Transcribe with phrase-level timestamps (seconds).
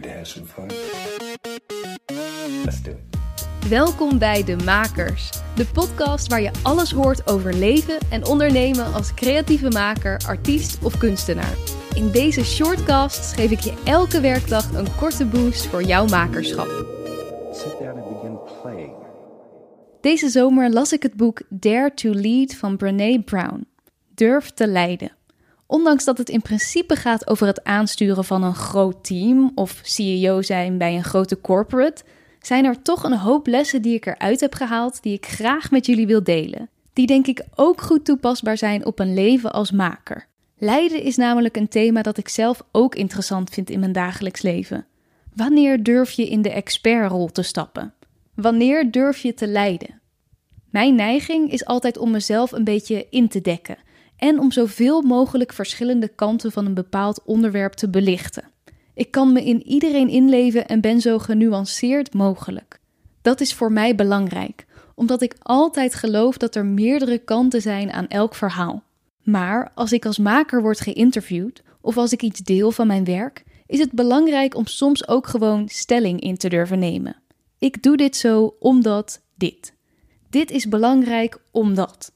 [0.00, 0.68] Ready to have some fun?
[2.64, 3.68] Let's do it.
[3.68, 9.14] Welkom bij De Makers, de podcast waar je alles hoort over leven en ondernemen als
[9.14, 11.54] creatieve maker, artiest of kunstenaar.
[11.94, 16.68] In deze shortcasts geef ik je elke werkdag een korte boost voor jouw makerschap.
[17.52, 18.92] Sit down and begin playing.
[20.00, 23.66] Deze zomer las ik het boek Dare to Lead van Brene Brown.
[24.14, 25.18] Durf te leiden.
[25.70, 30.42] Ondanks dat het in principe gaat over het aansturen van een groot team of CEO
[30.42, 32.02] zijn bij een grote corporate,
[32.40, 35.86] zijn er toch een hoop lessen die ik eruit heb gehaald die ik graag met
[35.86, 36.68] jullie wil delen.
[36.92, 40.26] Die denk ik ook goed toepasbaar zijn op een leven als maker.
[40.58, 44.86] Leiden is namelijk een thema dat ik zelf ook interessant vind in mijn dagelijks leven.
[45.34, 47.94] Wanneer durf je in de expertrol te stappen?
[48.34, 50.00] Wanneer durf je te leiden?
[50.70, 53.76] Mijn neiging is altijd om mezelf een beetje in te dekken
[54.20, 58.44] en om zoveel mogelijk verschillende kanten van een bepaald onderwerp te belichten.
[58.94, 62.80] Ik kan me in iedereen inleven en ben zo genuanceerd mogelijk.
[63.22, 68.08] Dat is voor mij belangrijk, omdat ik altijd geloof dat er meerdere kanten zijn aan
[68.08, 68.82] elk verhaal.
[69.22, 73.44] Maar als ik als maker word geïnterviewd of als ik iets deel van mijn werk,
[73.66, 77.16] is het belangrijk om soms ook gewoon stelling in te durven nemen.
[77.58, 79.74] Ik doe dit zo omdat dit.
[80.30, 82.12] Dit is belangrijk omdat.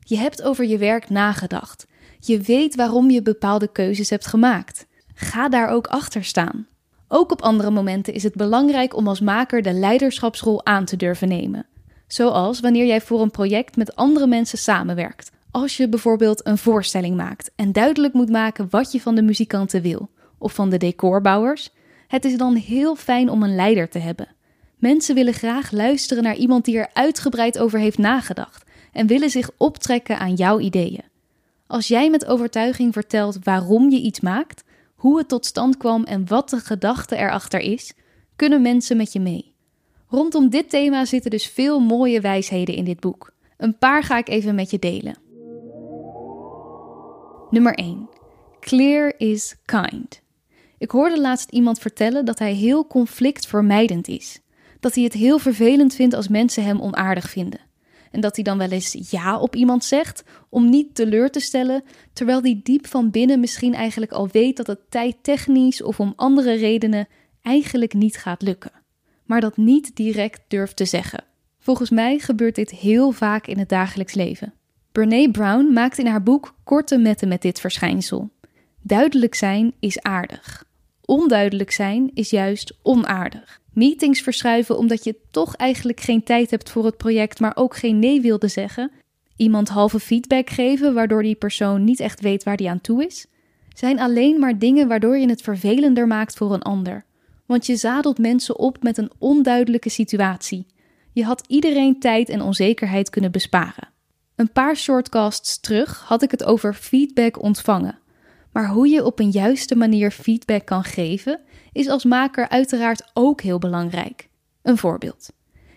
[0.00, 1.86] Je hebt over je werk nagedacht.
[2.18, 4.86] Je weet waarom je bepaalde keuzes hebt gemaakt.
[5.14, 6.66] Ga daar ook achter staan.
[7.08, 11.28] Ook op andere momenten is het belangrijk om als maker de leiderschapsrol aan te durven
[11.28, 11.66] nemen.
[12.06, 15.30] Zoals wanneer jij voor een project met andere mensen samenwerkt.
[15.50, 19.82] Als je bijvoorbeeld een voorstelling maakt en duidelijk moet maken wat je van de muzikanten
[19.82, 21.70] wil, of van de decorbouwers,
[22.06, 24.28] het is dan heel fijn om een leider te hebben.
[24.76, 29.50] Mensen willen graag luisteren naar iemand die er uitgebreid over heeft nagedacht en willen zich
[29.56, 31.02] optrekken aan jouw ideeën.
[31.66, 36.28] Als jij met overtuiging vertelt waarom je iets maakt, hoe het tot stand kwam en
[36.28, 37.94] wat de gedachte erachter is,
[38.36, 39.54] kunnen mensen met je mee.
[40.08, 43.32] Rondom dit thema zitten dus veel mooie wijsheden in dit boek.
[43.56, 45.16] Een paar ga ik even met je delen.
[47.50, 48.08] Nummer 1.
[48.60, 50.22] Clear is kind.
[50.78, 54.40] Ik hoorde laatst iemand vertellen dat hij heel conflictvermijdend is.
[54.80, 57.60] Dat hij het heel vervelend vindt als mensen hem onaardig vinden.
[58.10, 61.82] En dat hij dan wel eens ja op iemand zegt om niet teleur te stellen,
[62.12, 66.52] terwijl hij diep van binnen misschien eigenlijk al weet dat het tijdtechnisch of om andere
[66.52, 67.08] redenen
[67.42, 68.72] eigenlijk niet gaat lukken.
[69.24, 71.24] Maar dat niet direct durft te zeggen.
[71.58, 74.54] Volgens mij gebeurt dit heel vaak in het dagelijks leven.
[74.92, 78.30] Brene Brown maakt in haar boek korte metten met dit verschijnsel.
[78.82, 80.64] Duidelijk zijn is aardig.
[81.04, 86.84] Onduidelijk zijn is juist onaardig meetings verschuiven omdat je toch eigenlijk geen tijd hebt voor
[86.84, 88.90] het project, maar ook geen nee wilde zeggen,
[89.36, 93.26] iemand halve feedback geven waardoor die persoon niet echt weet waar die aan toe is,
[93.74, 97.04] zijn alleen maar dingen waardoor je het vervelender maakt voor een ander.
[97.46, 100.66] Want je zadelt mensen op met een onduidelijke situatie.
[101.12, 103.88] Je had iedereen tijd en onzekerheid kunnen besparen.
[104.36, 107.98] Een paar shortcasts terug had ik het over feedback ontvangen.
[108.52, 111.40] Maar hoe je op een juiste manier feedback kan geven,
[111.72, 114.28] is als maker uiteraard ook heel belangrijk.
[114.62, 115.32] Een voorbeeld.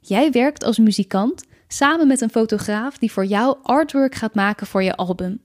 [0.00, 4.82] Jij werkt als muzikant samen met een fotograaf die voor jou artwork gaat maken voor
[4.82, 5.40] je album.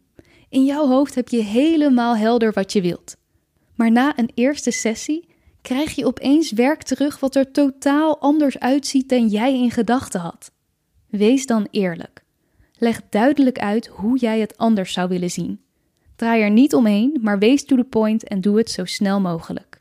[0.49, 3.15] In jouw hoofd heb je helemaal helder wat je wilt.
[3.75, 5.27] Maar na een eerste sessie
[5.61, 10.51] krijg je opeens werk terug wat er totaal anders uitziet dan jij in gedachten had.
[11.07, 12.23] Wees dan eerlijk.
[12.73, 15.61] Leg duidelijk uit hoe jij het anders zou willen zien.
[16.21, 19.79] Draai er niet omheen, maar wees to the point en doe het zo snel mogelijk.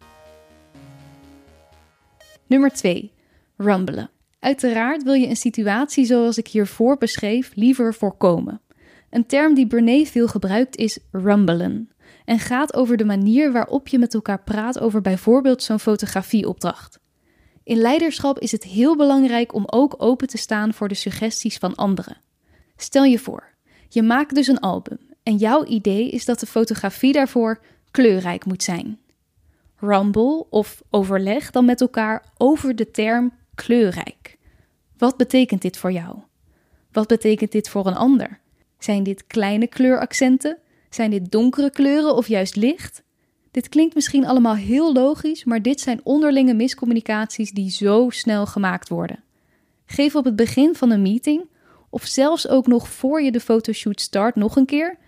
[2.47, 3.13] Nummer 2.
[3.57, 4.11] Rumbelen.
[4.39, 8.61] Uiteraard wil je een situatie zoals ik hiervoor beschreef liever voorkomen.
[9.11, 11.91] Een term die Brene veel gebruikt is rumbelen
[12.25, 17.01] en gaat over de manier waarop je met elkaar praat over bijvoorbeeld zo'n fotografieopdracht.
[17.65, 21.75] In leiderschap is het heel belangrijk om ook open te staan voor de suggesties van
[21.75, 22.17] anderen.
[22.77, 23.55] Stel je voor,
[23.89, 27.61] je maakt dus een album en jouw idee is dat de fotografie daarvoor
[27.91, 28.99] kleurrijk moet zijn
[29.81, 34.39] rumble of overleg dan met elkaar over de term kleurrijk.
[34.99, 36.17] Wat betekent dit voor jou?
[36.93, 38.41] Wat betekent dit voor een ander?
[38.79, 40.59] Zijn dit kleine kleuraccenten?
[40.91, 43.03] Zijn dit donkere kleuren of juist licht?
[43.51, 48.89] Dit klinkt misschien allemaal heel logisch, maar dit zijn onderlinge miscommunicaties die zo snel gemaakt
[48.89, 49.23] worden.
[49.87, 51.49] Geef op het begin van een meeting,
[51.91, 54.99] of zelfs ook nog voor je de fotoshoot start nog een keer,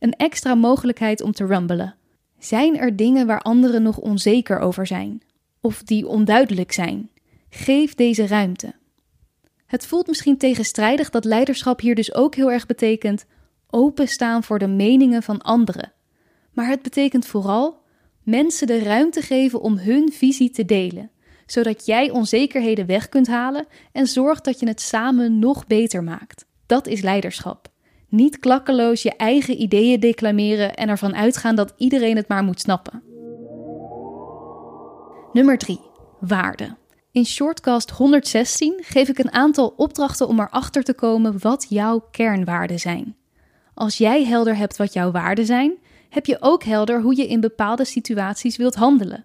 [0.00, 1.94] een extra mogelijkheid om te rumbelen.
[2.38, 5.22] Zijn er dingen waar anderen nog onzeker over zijn?
[5.60, 7.10] Of die onduidelijk zijn?
[7.50, 8.72] Geef deze ruimte.
[9.66, 13.26] Het voelt misschien tegenstrijdig dat leiderschap hier dus ook heel erg betekent
[13.70, 15.92] openstaan voor de meningen van anderen.
[16.52, 17.80] Maar het betekent vooral
[18.22, 21.10] Mensen de ruimte geven om hun visie te delen,
[21.46, 26.46] zodat jij onzekerheden weg kunt halen en zorgt dat je het samen nog beter maakt.
[26.66, 27.68] Dat is leiderschap.
[28.10, 33.02] Niet klakkeloos je eigen ideeën declameren en ervan uitgaan dat iedereen het maar moet snappen.
[35.32, 35.80] Nummer 3.
[36.20, 36.76] Waarde.
[37.12, 42.78] In Shortcast 116 geef ik een aantal opdrachten om erachter te komen wat jouw kernwaarden
[42.78, 43.16] zijn.
[43.74, 45.72] Als jij helder hebt wat jouw waarden zijn,
[46.08, 49.24] heb je ook helder hoe je in bepaalde situaties wilt handelen.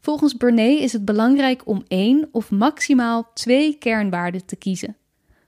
[0.00, 4.96] Volgens Bernet is het belangrijk om één of maximaal twee kernwaarden te kiezen.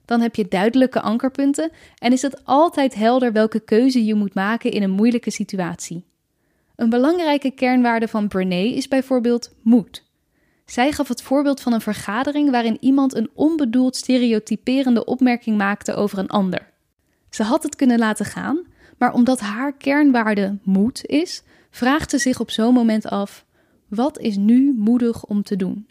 [0.04, 4.70] Dan heb je duidelijke ankerpunten en is het altijd helder welke keuze je moet maken
[4.70, 6.04] in een moeilijke situatie.
[6.76, 10.04] Een belangrijke kernwaarde van Brené is bijvoorbeeld moed.
[10.64, 16.18] Zij gaf het voorbeeld van een vergadering waarin iemand een onbedoeld stereotyperende opmerking maakte over
[16.18, 16.70] een ander.
[17.30, 18.66] Ze had het kunnen laten gaan,
[18.98, 23.44] maar omdat haar kernwaarde moed is, vraagt ze zich op zo'n moment af:
[23.88, 25.86] wat is nu moedig om te doen?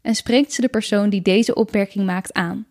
[0.00, 2.66] En spreekt ze de persoon die deze opmerking maakt aan.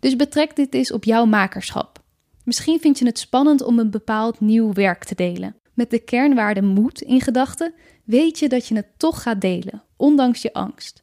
[0.00, 2.02] Dus betrek dit eens op jouw makerschap.
[2.44, 5.56] Misschien vind je het spannend om een bepaald nieuw werk te delen.
[5.74, 7.74] Met de kernwaarde moed in gedachten
[8.04, 11.02] weet je dat je het toch gaat delen, ondanks je angst.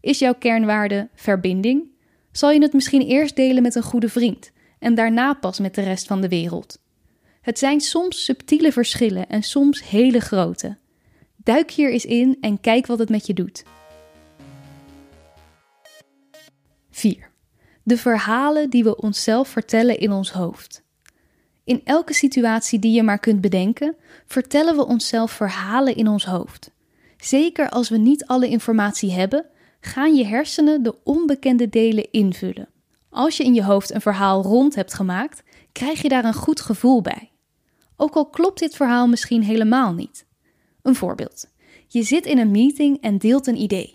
[0.00, 1.90] Is jouw kernwaarde verbinding?
[2.32, 5.82] Zal je het misschien eerst delen met een goede vriend en daarna pas met de
[5.82, 6.78] rest van de wereld?
[7.40, 10.76] Het zijn soms subtiele verschillen en soms hele grote.
[11.36, 13.64] Duik hier eens in en kijk wat het met je doet.
[16.90, 17.34] 4.
[17.86, 20.82] De verhalen die we onszelf vertellen in ons hoofd.
[21.64, 23.96] In elke situatie die je maar kunt bedenken,
[24.26, 26.70] vertellen we onszelf verhalen in ons hoofd.
[27.16, 29.46] Zeker als we niet alle informatie hebben,
[29.80, 32.68] gaan je hersenen de onbekende delen invullen.
[33.10, 35.42] Als je in je hoofd een verhaal rond hebt gemaakt,
[35.72, 37.30] krijg je daar een goed gevoel bij.
[37.96, 40.26] Ook al klopt dit verhaal misschien helemaal niet.
[40.82, 41.46] Een voorbeeld.
[41.86, 43.94] Je zit in een meeting en deelt een idee.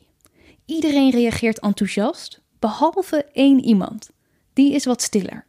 [0.66, 4.12] Iedereen reageert enthousiast, behalve één iemand.
[4.54, 5.46] Die is wat stiller.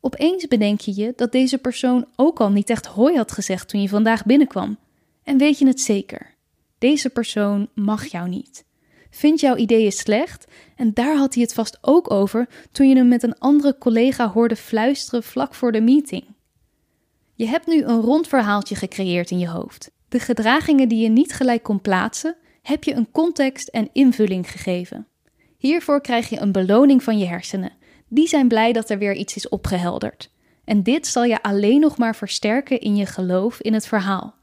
[0.00, 3.82] Opeens bedenk je je dat deze persoon ook al niet echt hoi had gezegd toen
[3.82, 4.78] je vandaag binnenkwam.
[5.22, 6.34] En weet je het zeker?
[6.78, 8.64] Deze persoon mag jou niet.
[9.10, 10.46] Vindt jouw ideeën slecht
[10.76, 14.28] en daar had hij het vast ook over toen je hem met een andere collega
[14.28, 16.24] hoorde fluisteren vlak voor de meeting.
[17.34, 19.90] Je hebt nu een rond verhaaltje gecreëerd in je hoofd.
[20.08, 25.06] De gedragingen die je niet gelijk kon plaatsen, heb je een context en invulling gegeven.
[25.60, 27.72] Hiervoor krijg je een beloning van je hersenen.
[28.08, 30.30] Die zijn blij dat er weer iets is opgehelderd.
[30.64, 34.34] En dit zal je alleen nog maar versterken in je geloof in het verhaal.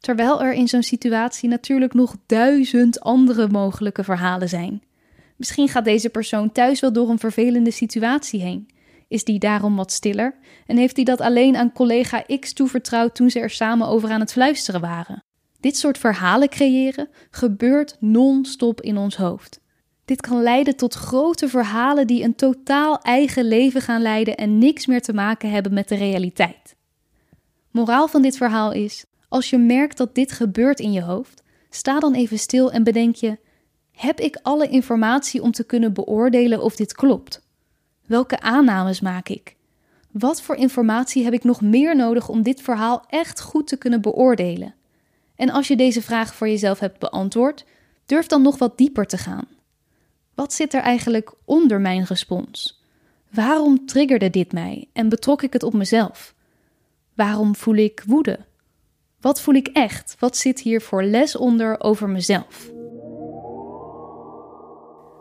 [0.00, 4.82] Terwijl er in zo'n situatie natuurlijk nog duizend andere mogelijke verhalen zijn.
[5.36, 8.68] Misschien gaat deze persoon thuis wel door een vervelende situatie heen.
[9.08, 10.34] Is die daarom wat stiller
[10.66, 14.20] en heeft hij dat alleen aan collega X toevertrouwd toen ze er samen over aan
[14.20, 15.24] het fluisteren waren?
[15.60, 19.64] Dit soort verhalen creëren gebeurt non-stop in ons hoofd.
[20.06, 24.86] Dit kan leiden tot grote verhalen die een totaal eigen leven gaan leiden en niks
[24.86, 26.76] meer te maken hebben met de realiteit.
[27.70, 31.98] Moraal van dit verhaal is: als je merkt dat dit gebeurt in je hoofd, sta
[31.98, 33.38] dan even stil en bedenk je:
[33.92, 37.42] heb ik alle informatie om te kunnen beoordelen of dit klopt?
[38.06, 39.56] Welke aannames maak ik?
[40.10, 44.00] Wat voor informatie heb ik nog meer nodig om dit verhaal echt goed te kunnen
[44.00, 44.74] beoordelen?
[45.36, 47.64] En als je deze vraag voor jezelf hebt beantwoord,
[48.06, 49.55] durf dan nog wat dieper te gaan.
[50.36, 52.82] Wat zit er eigenlijk onder mijn respons?
[53.30, 56.34] Waarom triggerde dit mij en betrok ik het op mezelf?
[57.14, 58.38] Waarom voel ik woede?
[59.20, 60.16] Wat voel ik echt?
[60.18, 62.70] Wat zit hier voor les onder over mezelf?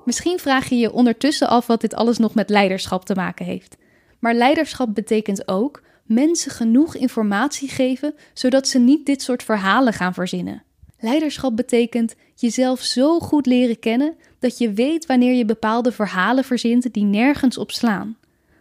[0.05, 3.77] Misschien vraag je je ondertussen af wat dit alles nog met leiderschap te maken heeft.
[4.19, 10.13] Maar leiderschap betekent ook mensen genoeg informatie geven zodat ze niet dit soort verhalen gaan
[10.13, 10.63] verzinnen.
[10.99, 16.93] Leiderschap betekent jezelf zo goed leren kennen dat je weet wanneer je bepaalde verhalen verzint
[16.93, 18.17] die nergens op slaan.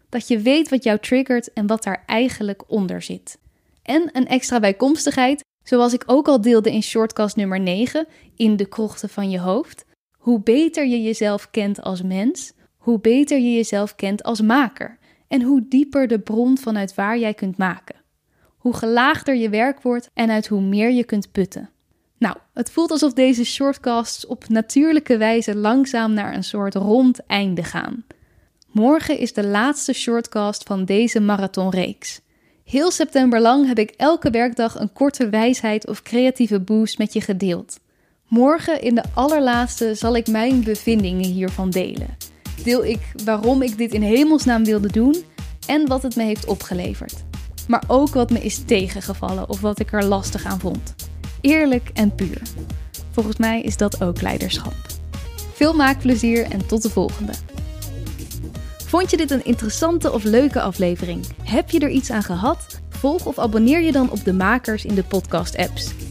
[0.08, 3.38] Dat je weet wat jou triggert en wat daar eigenlijk onder zit.
[3.82, 8.66] En een extra bijkomstigheid, zoals ik ook al deelde in shortcast nummer 9, in de
[8.66, 9.84] krochten van je hoofd.
[10.18, 14.98] Hoe beter je jezelf kent als mens, hoe beter je jezelf kent als maker.
[15.28, 17.96] En hoe dieper de bron vanuit waar jij kunt maken.
[18.56, 21.70] Hoe gelaagder je werk wordt en uit hoe meer je kunt putten.
[22.24, 27.62] Nou, het voelt alsof deze shortcasts op natuurlijke wijze langzaam naar een soort rond einde
[27.62, 28.04] gaan.
[28.70, 32.20] Morgen is de laatste shortcast van deze marathonreeks.
[32.64, 37.20] Heel september lang heb ik elke werkdag een korte wijsheid of creatieve boost met je
[37.20, 37.80] gedeeld.
[38.28, 42.16] Morgen in de allerlaatste zal ik mijn bevindingen hiervan delen.
[42.62, 45.24] Deel ik waarom ik dit in hemelsnaam wilde doen
[45.66, 47.24] en wat het me heeft opgeleverd.
[47.68, 50.94] Maar ook wat me is tegengevallen of wat ik er lastig aan vond.
[51.44, 52.42] Eerlijk en puur.
[53.10, 54.74] Volgens mij is dat ook leiderschap.
[55.52, 57.32] Veel maakplezier en tot de volgende.
[58.86, 61.26] Vond je dit een interessante of leuke aflevering?
[61.42, 62.80] Heb je er iets aan gehad?
[62.88, 66.03] Volg of abonneer je dan op de makers in de podcast-apps.